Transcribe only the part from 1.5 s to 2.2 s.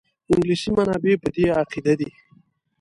عقیده دي.